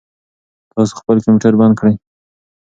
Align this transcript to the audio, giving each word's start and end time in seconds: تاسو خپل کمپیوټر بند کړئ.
تاسو 0.71 0.93
خپل 1.01 1.17
کمپیوټر 1.25 1.53
بند 1.59 1.73
کړئ. 1.79 1.95